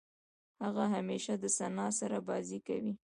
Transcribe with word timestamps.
هغه 0.63 0.83
همېشه 0.95 1.33
د 1.37 1.45
ثنا 1.57 1.87
سره 1.99 2.17
بازۍ 2.27 2.59
کوي. 2.67 2.93